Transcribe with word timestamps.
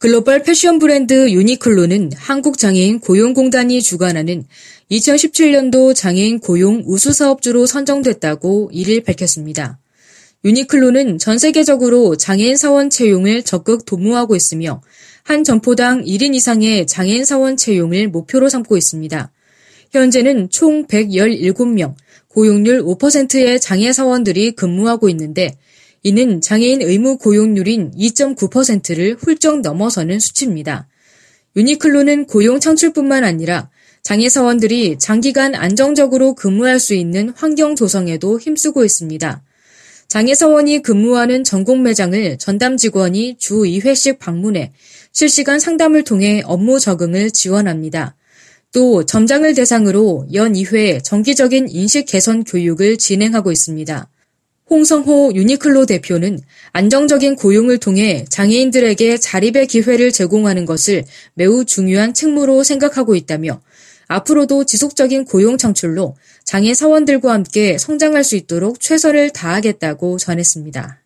글로벌 0.00 0.42
패션 0.42 0.78
브랜드 0.78 1.30
유니클로는 1.30 2.12
한국장애인 2.16 3.00
고용공단이 3.00 3.82
주관하는 3.82 4.46
2017년도 4.90 5.94
장애인 5.94 6.40
고용 6.40 6.82
우수사업주로 6.86 7.66
선정됐다고 7.66 8.70
1일 8.72 9.04
밝혔습니다. 9.04 9.78
유니클로는 10.42 11.18
전 11.18 11.38
세계적으로 11.38 12.16
장애인 12.16 12.56
사원 12.56 12.88
채용을 12.88 13.42
적극 13.42 13.84
도모하고 13.84 14.34
있으며 14.36 14.80
한 15.22 15.44
점포당 15.44 16.02
1인 16.02 16.34
이상의 16.34 16.86
장애인 16.86 17.26
사원 17.26 17.58
채용을 17.58 18.08
목표로 18.08 18.48
삼고 18.48 18.78
있습니다. 18.78 19.30
현재는 19.90 20.48
총 20.48 20.86
117명, 20.86 21.94
고용률 22.28 22.84
5%의 22.84 23.60
장애 23.60 23.92
사원들이 23.92 24.52
근무하고 24.52 25.10
있는데 25.10 25.58
이는 26.02 26.40
장애인 26.40 26.82
의무 26.82 27.18
고용률인 27.18 27.92
2.9%를 27.92 29.16
훌쩍 29.20 29.60
넘어서는 29.60 30.18
수치입니다. 30.18 30.88
유니클로는 31.56 32.26
고용 32.26 32.58
창출뿐만 32.60 33.24
아니라 33.24 33.70
장애 34.02 34.28
사원들이 34.28 34.98
장기간 34.98 35.54
안정적으로 35.54 36.34
근무할 36.34 36.80
수 36.80 36.94
있는 36.94 37.30
환경 37.36 37.76
조성에도 37.76 38.40
힘쓰고 38.40 38.84
있습니다. 38.84 39.42
장애 40.08 40.34
사원이 40.34 40.82
근무하는 40.82 41.44
전국 41.44 41.80
매장을 41.80 42.38
전담 42.38 42.76
직원이 42.76 43.36
주 43.38 43.62
2회씩 43.62 44.18
방문해 44.18 44.72
실시간 45.12 45.60
상담을 45.60 46.02
통해 46.02 46.42
업무 46.46 46.80
적응을 46.80 47.30
지원합니다. 47.30 48.16
또 48.72 49.04
점장을 49.04 49.52
대상으로 49.54 50.26
연 50.32 50.54
2회 50.54 51.04
정기적인 51.04 51.68
인식 51.68 52.06
개선 52.06 52.42
교육을 52.42 52.96
진행하고 52.96 53.52
있습니다. 53.52 54.08
홍성호 54.70 55.32
유니클로 55.34 55.84
대표는 55.86 56.38
안정적인 56.72 57.34
고용을 57.34 57.78
통해 57.78 58.24
장애인들에게 58.28 59.18
자립의 59.18 59.66
기회를 59.66 60.12
제공하는 60.12 60.64
것을 60.64 61.04
매우 61.34 61.64
중요한 61.64 62.14
책무로 62.14 62.62
생각하고 62.62 63.16
있다며 63.16 63.60
앞으로도 64.06 64.64
지속적인 64.64 65.24
고용 65.24 65.58
창출로 65.58 66.16
장애 66.44 66.72
사원들과 66.72 67.32
함께 67.32 67.78
성장할 67.78 68.22
수 68.22 68.36
있도록 68.36 68.80
최선을 68.80 69.30
다하겠다고 69.30 70.18
전했습니다. 70.18 71.00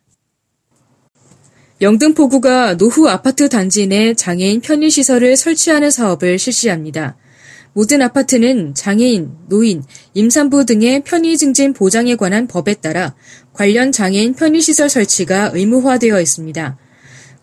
영등포구가 1.81 2.77
노후 2.77 3.09
아파트 3.09 3.49
단지 3.49 3.85
내 3.87 4.13
장애인 4.13 4.61
편의시설을 4.61 5.35
설치하는 5.35 5.91
사업을 5.91 6.39
실시합니다. 6.39 7.17
모든 7.75 8.01
아파트는 8.01 8.73
장애인, 8.73 9.31
노인, 9.49 9.83
임산부 10.13 10.65
등의 10.65 11.03
편의 11.03 11.37
증진 11.37 11.73
보장에 11.73 12.15
관한 12.15 12.47
법에 12.47 12.75
따라 12.75 13.13
관련 13.51 13.91
장애인 13.91 14.33
편의시설 14.35 14.89
설치가 14.89 15.51
의무화되어 15.53 16.21
있습니다. 16.21 16.77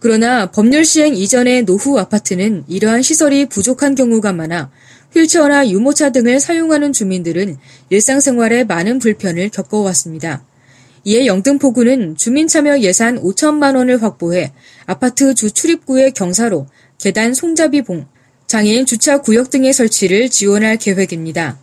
그러나 0.00 0.50
법률 0.50 0.86
시행 0.86 1.14
이전의 1.14 1.64
노후 1.66 1.98
아파트는 1.98 2.64
이러한 2.66 3.02
시설이 3.02 3.50
부족한 3.50 3.94
경우가 3.94 4.32
많아 4.32 4.70
휠체어나 5.12 5.68
유모차 5.68 6.12
등을 6.12 6.40
사용하는 6.40 6.94
주민들은 6.94 7.58
일상생활에 7.90 8.64
많은 8.64 9.00
불편을 9.00 9.50
겪어왔습니다. 9.50 10.46
이에 11.04 11.26
영등포구는 11.26 12.16
주민참여 12.16 12.78
예산 12.80 13.20
5천만 13.20 13.76
원을 13.76 14.02
확보해 14.02 14.54
아파트 14.86 15.34
주 15.34 15.50
출입구의 15.50 16.12
경사로 16.12 16.68
계단 16.96 17.34
손잡이 17.34 17.82
봉, 17.82 18.06
장애인 18.52 18.84
주차 18.84 19.16
구역 19.16 19.48
등의 19.48 19.72
설치를 19.72 20.28
지원할 20.28 20.76
계획입니다. 20.76 21.58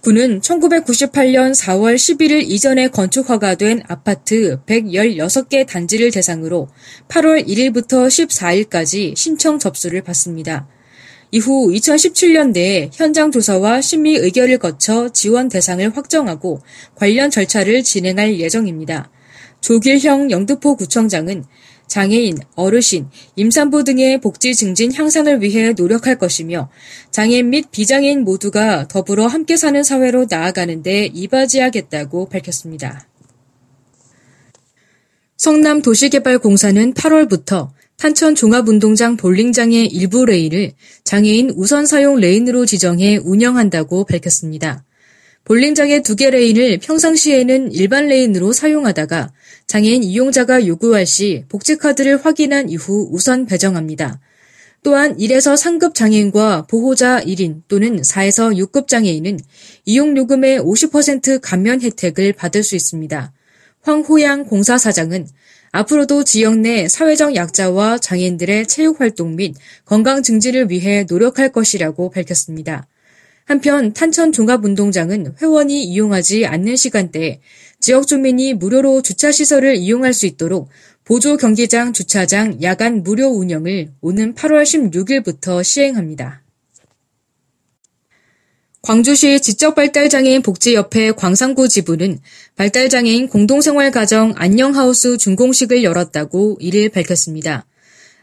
군은 0.00 0.40
1998년 0.40 1.54
4월 1.54 1.94
11일 1.94 2.42
이전에 2.42 2.88
건축 2.88 3.30
허가된 3.30 3.84
아파트 3.86 4.58
116개 4.66 5.64
단지를 5.64 6.10
대상으로 6.10 6.66
8월 7.06 7.46
1일부터 7.46 8.08
14일까지 8.08 9.14
신청 9.14 9.60
접수를 9.60 10.02
받습니다. 10.02 10.66
이후 11.30 11.70
2017년대에 11.70 12.90
현장 12.92 13.30
조사와 13.30 13.80
심의 13.80 14.16
의결을 14.16 14.58
거쳐 14.58 15.10
지원 15.10 15.48
대상을 15.48 15.96
확정하고 15.96 16.58
관련 16.96 17.30
절차를 17.30 17.84
진행할 17.84 18.40
예정입니다. 18.40 19.08
조길형 19.60 20.32
영등포 20.32 20.74
구청장은 20.74 21.44
장애인, 21.86 22.38
어르신, 22.54 23.08
임산부 23.36 23.84
등의 23.84 24.20
복지 24.20 24.54
증진 24.54 24.92
향상을 24.92 25.42
위해 25.42 25.72
노력할 25.72 26.18
것이며 26.18 26.70
장애인 27.10 27.50
및 27.50 27.70
비장애인 27.70 28.24
모두가 28.24 28.88
더불어 28.88 29.26
함께 29.26 29.56
사는 29.56 29.82
사회로 29.82 30.26
나아가는데 30.28 31.10
이바지하겠다고 31.14 32.28
밝혔습니다. 32.28 33.08
성남 35.36 35.82
도시개발공사는 35.82 36.94
8월부터 36.94 37.70
탄천 37.96 38.34
종합운동장 38.34 39.16
볼링장의 39.16 39.86
일부 39.86 40.24
레인을 40.24 40.72
장애인 41.04 41.50
우선 41.54 41.86
사용 41.86 42.16
레인으로 42.16 42.66
지정해 42.66 43.18
운영한다고 43.18 44.04
밝혔습니다. 44.04 44.84
볼링장의 45.44 46.02
두 46.02 46.16
개 46.16 46.30
레인을 46.30 46.78
평상시에는 46.78 47.72
일반 47.72 48.06
레인으로 48.08 48.52
사용하다가 48.52 49.32
장애인 49.66 50.02
이용자가 50.02 50.66
요구할 50.66 51.06
시 51.06 51.44
복지카드를 51.48 52.24
확인한 52.24 52.68
이후 52.68 53.08
우선 53.10 53.46
배정합니다. 53.46 54.20
또한 54.82 55.16
1에서 55.16 55.54
3급 55.54 55.94
장애인과 55.94 56.66
보호자 56.68 57.20
1인 57.20 57.62
또는 57.68 58.02
4에서 58.02 58.54
6급 58.54 58.86
장애인은 58.86 59.40
이용요금의 59.86 60.60
50% 60.60 61.40
감면 61.42 61.80
혜택을 61.80 62.34
받을 62.34 62.62
수 62.62 62.76
있습니다. 62.76 63.32
황호양 63.80 64.44
공사사장은 64.44 65.26
앞으로도 65.72 66.24
지역 66.24 66.58
내 66.58 66.86
사회적 66.86 67.34
약자와 67.34 67.98
장애인들의 67.98 68.66
체육활동 68.66 69.36
및 69.36 69.56
건강 69.84 70.22
증진을 70.22 70.70
위해 70.70 71.04
노력할 71.08 71.50
것이라고 71.50 72.10
밝혔습니다. 72.10 72.86
한편 73.44 73.92
탄천 73.92 74.32
종합운동장은 74.32 75.36
회원이 75.40 75.84
이용하지 75.84 76.46
않는 76.46 76.76
시간대에 76.76 77.40
지역 77.78 78.06
주민이 78.06 78.54
무료로 78.54 79.02
주차시설을 79.02 79.76
이용할 79.76 80.14
수 80.14 80.26
있도록 80.26 80.70
보조 81.04 81.36
경기장 81.36 81.92
주차장 81.92 82.62
야간 82.62 83.02
무료 83.02 83.28
운영을 83.28 83.92
오는 84.00 84.34
8월 84.34 84.62
16일부터 84.62 85.62
시행합니다. 85.62 86.42
광주시 88.80 89.40
지적발달장애인 89.40 90.42
복지협회 90.42 91.12
광산구 91.12 91.68
지부는 91.68 92.20
발달장애인 92.56 93.28
공동생활가정 93.28 94.34
안녕하우스 94.36 95.16
준공식을 95.16 95.82
열었다고 95.82 96.58
1일 96.60 96.92
밝혔습니다. 96.92 97.66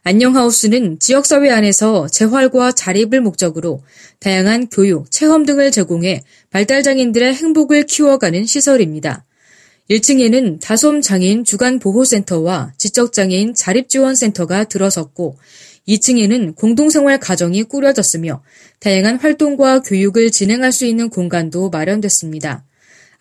안녕하우스는 0.04 0.98
지역사회 0.98 1.52
안에서 1.52 2.08
재활과 2.08 2.72
자립을 2.72 3.22
목적으로 3.22 3.84
다양한 4.20 4.68
교육, 4.70 5.12
체험 5.12 5.46
등을 5.46 5.70
제공해 5.70 6.24
발달장애인들의 6.50 7.36
행복을 7.36 7.86
키워가는 7.86 8.48
시설입니다. 8.48 9.26
1층에는 9.92 10.60
다솜 10.60 11.02
장애인 11.04 11.44
주간보호센터와 11.44 12.74
지적장애인 12.78 13.54
자립지원센터가 13.54 14.64
들어섰고 14.64 15.38
2층에는 15.88 16.56
공동생활 16.56 17.20
가정이 17.20 17.62
꾸려졌으며 17.66 18.42
다양한 18.80 19.18
활동과 19.18 19.82
교육을 19.82 20.32
진행할 20.32 20.72
수 20.72 20.86
있는 20.86 21.12
공간도 21.12 21.70
마련됐습니다. 21.70 22.66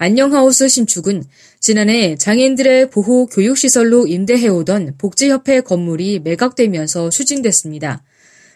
안녕하우스 0.03 0.67
신축은 0.67 1.25
지난해 1.61 2.17
장애인들의 2.17 2.89
보호 2.89 3.27
교육시설로 3.27 4.07
임대해오던 4.07 4.95
복지협회 4.97 5.61
건물이 5.61 6.21
매각되면서 6.21 7.11
추진됐습니다. 7.11 8.03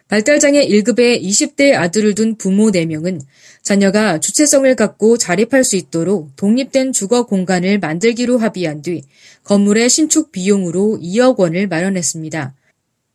발달장애 0.08 0.66
1급의 0.66 1.22
20대 1.22 1.74
아들을 1.74 2.14
둔 2.14 2.38
부모 2.38 2.70
4명은 2.70 3.20
자녀가 3.60 4.20
주체성을 4.20 4.74
갖고 4.74 5.18
자립할 5.18 5.64
수 5.64 5.76
있도록 5.76 6.34
독립된 6.36 6.94
주거 6.94 7.26
공간을 7.26 7.78
만들기로 7.78 8.38
합의한 8.38 8.80
뒤 8.80 9.02
건물의 9.42 9.90
신축 9.90 10.32
비용으로 10.32 10.98
2억 11.02 11.38
원을 11.38 11.68
마련했습니다. 11.68 12.54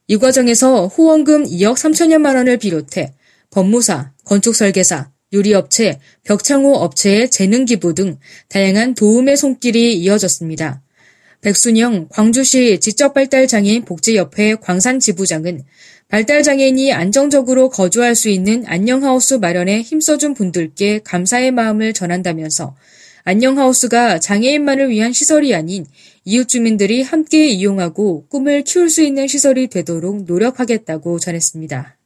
이 0.05 0.17
과정에서 0.17 0.85
후원금 0.85 1.45
2억 1.45 1.77
3천여만 1.77 2.35
원을 2.35 2.57
비롯해 2.57 3.11
법무사, 3.49 4.11
건축설계사, 4.25 5.09
유리업체, 5.31 5.99
벽창호 6.23 6.73
업체의 6.73 7.29
재능기부 7.29 7.93
등 7.93 8.17
다양한 8.47 8.95
도움의 8.95 9.37
손길이 9.37 9.95
이어졌습니다. 9.97 10.81
백순영 11.41 12.07
광주시 12.09 12.79
지적발달장애인 12.79 13.85
복지협회 13.85 14.55
광산지부장은 14.55 15.63
발달장애인이 16.09 16.91
안정적으로 16.91 17.69
거주할 17.69 18.15
수 18.15 18.29
있는 18.29 18.63
안녕하우스 18.65 19.35
마련에 19.35 19.81
힘써준 19.81 20.33
분들께 20.33 21.01
감사의 21.03 21.51
마음을 21.51 21.93
전한다면서 21.93 22.75
안녕하우스가 23.23 24.19
장애인만을 24.19 24.89
위한 24.89 25.13
시설이 25.13 25.53
아닌 25.53 25.85
이웃 26.25 26.47
주민들이 26.47 27.03
함께 27.03 27.47
이용하고 27.47 28.25
꿈을 28.27 28.63
키울 28.63 28.89
수 28.89 29.03
있는 29.03 29.27
시설이 29.27 29.67
되도록 29.67 30.23
노력하겠다고 30.23 31.19
전했습니다. 31.19 31.99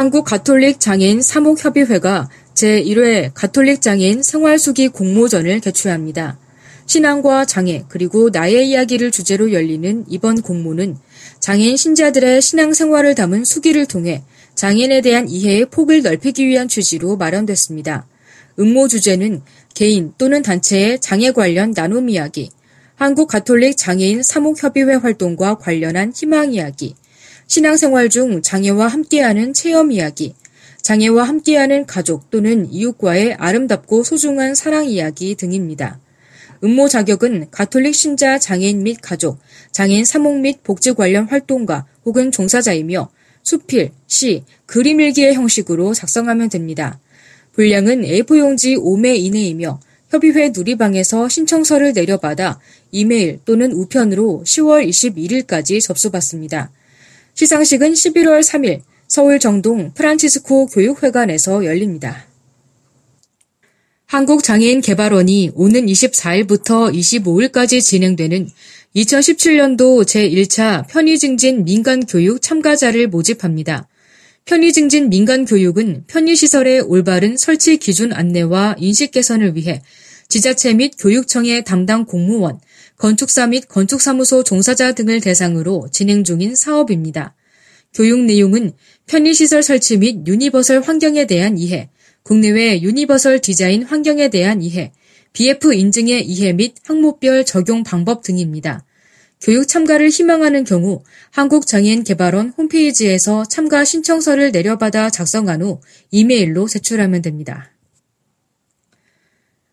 한국 0.00 0.24
가톨릭 0.24 0.80
장애인 0.80 1.20
사목협의회가 1.20 2.30
제1회 2.54 3.32
가톨릭 3.34 3.82
장애인 3.82 4.22
생활수기 4.22 4.88
공모전을 4.88 5.60
개최합니다. 5.60 6.38
신앙과 6.86 7.44
장애 7.44 7.84
그리고 7.86 8.30
나의 8.30 8.70
이야기를 8.70 9.10
주제로 9.10 9.52
열리는 9.52 10.06
이번 10.08 10.40
공모는 10.40 10.96
장애인 11.40 11.76
신자들의 11.76 12.40
신앙생활을 12.40 13.14
담은 13.14 13.44
수기를 13.44 13.84
통해 13.84 14.22
장애인에 14.54 15.02
대한 15.02 15.28
이해의 15.28 15.66
폭을 15.66 16.00
넓히기 16.00 16.46
위한 16.46 16.66
취지로 16.66 17.18
마련됐습니다. 17.18 18.06
음모 18.58 18.88
주제는 18.88 19.42
개인 19.74 20.14
또는 20.16 20.40
단체의 20.40 21.02
장애 21.02 21.30
관련 21.30 21.72
나눔 21.72 22.08
이야기, 22.08 22.48
한국 22.94 23.28
가톨릭 23.28 23.76
장애인 23.76 24.22
사목협의회 24.22 24.94
활동과 24.94 25.56
관련한 25.56 26.10
희망 26.16 26.54
이야기, 26.54 26.94
신앙생활 27.50 28.10
중 28.10 28.42
장애와 28.42 28.86
함께하는 28.86 29.54
체험 29.54 29.90
이야기, 29.90 30.36
장애와 30.82 31.24
함께하는 31.24 31.84
가족 31.84 32.30
또는 32.30 32.70
이웃과의 32.70 33.34
아름답고 33.34 34.04
소중한 34.04 34.54
사랑 34.54 34.86
이야기 34.86 35.34
등입니다. 35.34 35.98
음모 36.62 36.86
자격은 36.86 37.48
가톨릭 37.50 37.92
신자 37.92 38.38
장애인 38.38 38.84
및 38.84 38.98
가족, 39.02 39.40
장애인 39.72 40.04
사목 40.04 40.38
및 40.38 40.62
복지 40.62 40.92
관련 40.92 41.26
활동가 41.26 41.86
혹은 42.04 42.30
종사자이며 42.30 43.10
수필, 43.42 43.90
시, 44.06 44.44
그림 44.66 45.00
일기의 45.00 45.34
형식으로 45.34 45.92
작성하면 45.92 46.50
됩니다. 46.50 47.00
분량은 47.54 48.02
A4용지 48.02 48.78
5매 48.78 49.16
이내이며 49.16 49.80
협의회 50.08 50.50
누리방에서 50.50 51.28
신청서를 51.28 51.94
내려받아 51.94 52.60
이메일 52.92 53.40
또는 53.44 53.72
우편으로 53.72 54.44
10월 54.46 54.88
21일까지 54.88 55.80
접수받습니다. 55.82 56.70
시상식은 57.40 57.94
11월 57.94 58.40
3일 58.42 58.82
서울 59.08 59.38
정동 59.38 59.94
프란치스코 59.94 60.66
교육회관에서 60.66 61.64
열립니다. 61.64 62.26
한국장애인개발원이 64.04 65.52
오는 65.54 65.86
24일부터 65.86 66.94
25일까지 66.94 67.80
진행되는 67.80 68.50
2017년도 68.94 70.02
제1차 70.04 70.86
편의증진 70.88 71.64
민간교육 71.64 72.42
참가자를 72.42 73.08
모집합니다. 73.08 73.88
편의증진 74.44 75.08
민간교육은 75.08 76.04
편의시설의 76.08 76.82
올바른 76.82 77.38
설치 77.38 77.78
기준 77.78 78.12
안내와 78.12 78.76
인식 78.78 79.12
개선을 79.12 79.56
위해 79.56 79.80
지자체 80.28 80.74
및 80.74 80.92
교육청의 80.98 81.64
담당 81.64 82.04
공무원, 82.04 82.60
건축사 83.00 83.46
및 83.46 83.66
건축사무소 83.66 84.44
종사자 84.44 84.92
등을 84.92 85.22
대상으로 85.22 85.88
진행 85.90 86.22
중인 86.22 86.54
사업입니다. 86.54 87.34
교육 87.94 88.20
내용은 88.20 88.72
편의시설 89.06 89.62
설치 89.62 89.96
및 89.96 90.26
유니버설 90.26 90.82
환경에 90.82 91.26
대한 91.26 91.56
이해, 91.56 91.88
국내외 92.24 92.82
유니버설 92.82 93.40
디자인 93.40 93.84
환경에 93.84 94.28
대한 94.28 94.60
이해, 94.60 94.92
BF 95.32 95.72
인증의 95.72 96.26
이해 96.26 96.52
및 96.52 96.74
항목별 96.84 97.46
적용 97.46 97.84
방법 97.84 98.22
등입니다. 98.22 98.84
교육 99.40 99.66
참가를 99.66 100.10
희망하는 100.10 100.64
경우 100.64 101.02
한국장애인개발원 101.30 102.52
홈페이지에서 102.58 103.46
참가 103.46 103.82
신청서를 103.82 104.52
내려받아 104.52 105.08
작성한 105.08 105.62
후 105.62 105.80
이메일로 106.10 106.68
제출하면 106.68 107.22
됩니다. 107.22 107.72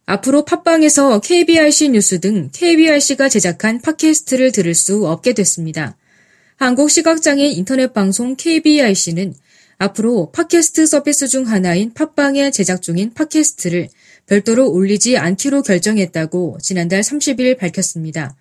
앞으로 0.10 0.46
팟빵에서 0.46 1.20
KBRC 1.20 1.90
뉴스 1.90 2.22
등 2.22 2.50
KBRC가 2.54 3.28
제작한 3.28 3.82
팟캐스트를 3.82 4.54
들을 4.54 4.74
수 4.74 5.06
없게 5.06 5.34
됐습니다. 5.34 5.98
한국 6.56 6.90
시각장애인 6.90 7.52
인터넷 7.52 7.92
방송 7.92 8.38
KBRC는 8.38 9.36
앞으로 9.78 10.32
팟캐스트 10.32 10.88
서비스 10.88 11.28
중 11.28 11.46
하나인 11.46 11.94
팟빵에 11.94 12.52
제작 12.52 12.82
중인 12.82 13.14
팟캐스트를 13.16 13.90
별도로 14.28 14.72
올리지 14.72 15.18
않기로 15.18 15.62
결정했다고 15.62 16.60
지난달 16.62 17.02
30일 17.02 17.58
밝혔습니다. 17.58 18.34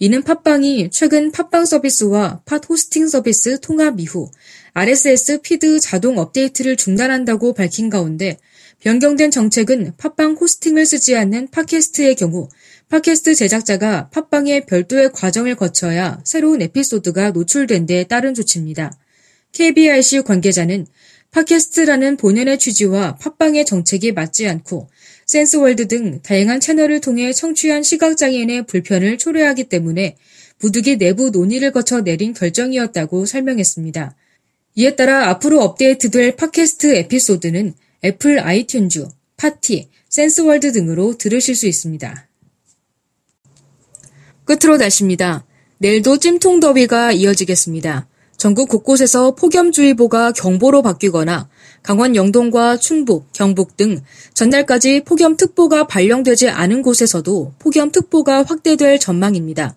이는 0.00 0.22
팟빵이 0.22 0.90
최근 0.92 1.32
팟빵 1.32 1.64
서비스와 1.64 2.42
팟 2.44 2.60
호스팅 2.68 3.08
서비스 3.08 3.58
통합 3.60 3.98
이후 3.98 4.30
RSS 4.72 5.40
피드 5.42 5.80
자동 5.80 6.18
업데이트를 6.18 6.76
중단한다고 6.76 7.52
밝힌 7.52 7.90
가운데 7.90 8.38
변경된 8.78 9.32
정책은 9.32 9.94
팟빵 9.96 10.34
호스팅을 10.34 10.86
쓰지 10.86 11.16
않는 11.16 11.48
팟캐스트의 11.48 12.14
경우 12.14 12.48
팟캐스트 12.90 13.34
제작자가 13.34 14.08
팟빵의 14.10 14.66
별도의 14.66 15.10
과정을 15.12 15.56
거쳐야 15.56 16.20
새로운 16.24 16.62
에피소드가 16.62 17.32
노출된 17.32 17.86
데 17.86 18.04
따른 18.04 18.34
조치입니다. 18.34 18.92
KBRC 19.50 20.22
관계자는 20.22 20.86
팟캐스트라는 21.30 22.16
본연의 22.16 22.58
취지와 22.58 23.16
팟빵의 23.16 23.66
정책이 23.66 24.12
맞지 24.12 24.48
않고 24.48 24.88
센스월드 25.26 25.88
등 25.88 26.20
다양한 26.22 26.58
채널을 26.58 27.00
통해 27.00 27.32
청취한 27.32 27.82
시각장애인의 27.82 28.66
불편을 28.66 29.18
초래하기 29.18 29.64
때문에 29.64 30.16
부득이 30.58 30.96
내부 30.96 31.30
논의를 31.30 31.70
거쳐 31.72 32.00
내린 32.00 32.32
결정이었다고 32.32 33.26
설명했습니다. 33.26 34.16
이에 34.76 34.96
따라 34.96 35.28
앞으로 35.28 35.60
업데이트될 35.60 36.36
팟캐스트 36.36 36.94
에피소드는 36.94 37.74
애플 38.04 38.38
아이튠즈, 38.38 39.08
파티, 39.36 39.88
센스월드 40.08 40.72
등으로 40.72 41.18
들으실 41.18 41.54
수 41.54 41.66
있습니다. 41.66 42.28
끝으로 44.44 44.78
날씨입니다. 44.78 45.44
내일도 45.78 46.18
찜통 46.18 46.60
더위가 46.60 47.12
이어지겠습니다. 47.12 48.07
전국 48.38 48.68
곳곳에서 48.68 49.32
폭염주의보가 49.34 50.30
경보로 50.30 50.80
바뀌거나 50.82 51.48
강원 51.82 52.14
영동과 52.14 52.76
충북, 52.76 53.32
경북 53.32 53.76
등 53.76 54.00
전날까지 54.32 55.02
폭염특보가 55.04 55.88
발령되지 55.88 56.48
않은 56.48 56.82
곳에서도 56.82 57.54
폭염특보가 57.58 58.44
확대될 58.44 59.00
전망입니다. 59.00 59.74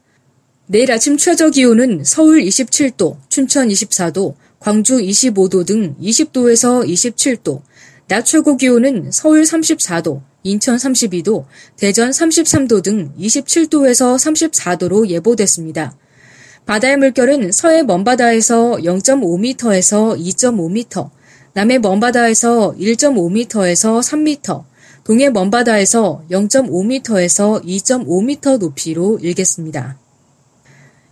내일 0.67 0.91
아침 0.91 1.17
최저 1.17 1.49
기온은 1.49 2.03
서울 2.03 2.39
27도, 2.43 3.17
춘천 3.29 3.67
24도, 3.67 4.35
광주 4.59 4.97
25도 4.97 5.65
등 5.65 5.95
20도에서 5.99 6.87
27도, 6.87 7.63
낮 8.07 8.23
최고 8.23 8.57
기온은 8.57 9.09
서울 9.11 9.41
34도, 9.41 10.21
인천 10.43 10.75
32도, 10.75 11.45
대전 11.77 12.11
33도 12.11 12.83
등 12.83 13.11
27도에서 13.17 14.17
34도로 14.17 15.09
예보됐습니다. 15.09 15.95
바다의 16.65 16.97
물결은 16.97 17.51
서해 17.51 17.83
먼바다에서 17.83 18.77
0.5m에서 18.77 20.17
2.5m, 20.17 21.09
남해 21.53 21.79
먼바다에서 21.79 22.75
1.5m에서 22.79 24.01
3m, 24.01 24.63
동해 25.03 25.29
먼바다에서 25.29 26.23
0.5m에서 26.29 27.63
2.5m 27.65 28.59
높이로 28.59 29.19
일겠습니다. 29.21 29.97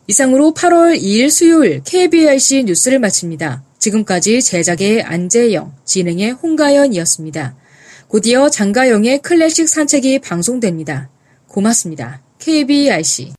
이상으로 0.08 0.54
8월 0.54 1.00
2일 1.00 1.30
수요일 1.30 1.82
KBRC 1.84 2.64
뉴스를 2.64 3.00
마칩니다. 3.00 3.64
지금까지 3.78 4.42
제작의 4.42 5.04
안재영, 5.04 5.74
진행의 5.86 6.32
홍가연이었습니다. 6.32 7.56
곧이어 8.08 8.50
장가영의 8.50 9.20
클래식 9.20 9.70
산책이 9.70 10.20
방송됩니다. 10.20 11.10
고맙습니다. 11.48 12.22
KBRC 12.40 13.34